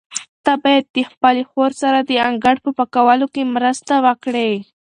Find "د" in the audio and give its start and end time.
0.95-0.97, 2.01-2.11